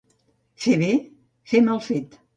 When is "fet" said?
1.91-2.19